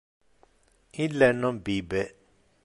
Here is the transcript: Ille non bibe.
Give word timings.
Ille 1.03 1.29
non 1.43 1.61
bibe. 1.67 2.01